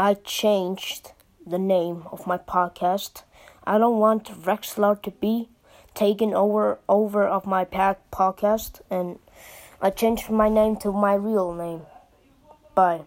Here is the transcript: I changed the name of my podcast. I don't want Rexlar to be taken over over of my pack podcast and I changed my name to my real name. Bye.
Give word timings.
I 0.00 0.14
changed 0.14 1.12
the 1.46 1.58
name 1.58 2.04
of 2.10 2.26
my 2.26 2.38
podcast. 2.38 3.22
I 3.64 3.76
don't 3.76 3.98
want 3.98 4.32
Rexlar 4.46 5.02
to 5.02 5.10
be 5.10 5.50
taken 5.92 6.32
over 6.32 6.78
over 6.88 7.28
of 7.28 7.44
my 7.44 7.66
pack 7.66 8.10
podcast 8.10 8.80
and 8.88 9.18
I 9.82 9.90
changed 9.90 10.30
my 10.30 10.48
name 10.48 10.76
to 10.76 10.90
my 10.90 11.12
real 11.12 11.52
name. 11.52 11.82
Bye. 12.74 13.02